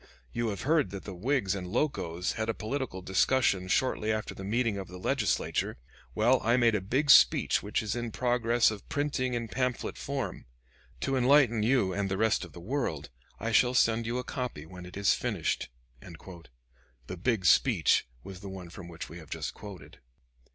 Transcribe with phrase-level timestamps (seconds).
[0.33, 4.43] You have heard that the Whigs and Locos had a political discussion shortly after the
[4.43, 5.77] meeting of the Legislature.
[6.15, 10.47] Well, I made a big speech which is in progress of printing in pamphlet form.
[11.01, 14.65] To enlighten you and the rest of the world, I shall send you a copy
[14.65, 15.69] when it is finished."
[15.99, 19.99] The "big speech" was the one from which we have just quoted.